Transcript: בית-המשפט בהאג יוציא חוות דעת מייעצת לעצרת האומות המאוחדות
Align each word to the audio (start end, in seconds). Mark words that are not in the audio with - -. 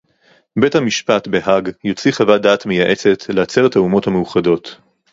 בית-המשפט 0.59 1.27
בהאג 1.27 1.71
יוציא 1.83 2.11
חוות 2.11 2.41
דעת 2.41 2.65
מייעצת 2.65 3.29
לעצרת 3.29 3.75
האומות 3.75 4.07
המאוחדות 4.07 4.77